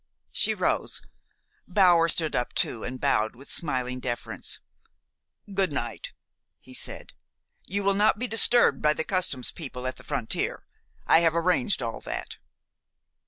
[0.31, 1.03] She rose.
[1.67, 4.59] Bower stood up too, and bowed with smiling deference.
[5.53, 6.11] "Good night,"
[6.59, 7.13] he said.
[7.67, 10.65] "You will not be disturbed by the customs people at the frontier.
[11.05, 12.37] I have arranged all that."